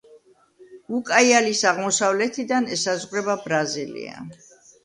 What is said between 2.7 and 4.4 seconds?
ესაზღვრება ბრაზილია.